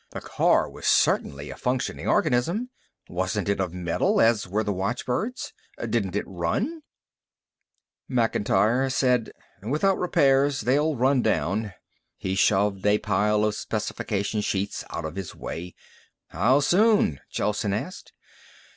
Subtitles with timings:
[0.09, 2.71] The car was certainly a functioning organism.
[3.07, 5.53] Wasn't it of metal, as were the watchbirds?
[5.77, 6.81] Didn't it run?
[8.07, 11.73] Macintyre said, "Without repairs they'll run down."
[12.17, 15.75] He shoved a pile of specification sheets out of his way.
[16.29, 18.11] "How soon?" Gelsen asked.